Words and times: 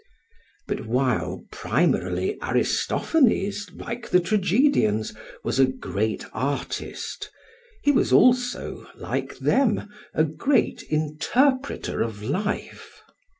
But 0.67 0.87
while 0.87 1.45
primarily 1.51 2.35
Aristophanes, 2.41 3.69
like 3.75 4.09
the 4.09 4.19
tragedians, 4.19 5.13
was 5.43 5.59
a 5.59 5.67
great 5.67 6.25
artist, 6.33 7.29
he 7.83 7.91
was 7.91 8.11
also, 8.11 8.87
like 8.95 9.37
them, 9.37 9.87
a 10.15 10.23
great 10.23 10.81
interpreter 10.89 12.01
of 12.01 12.23
life. 12.23 13.03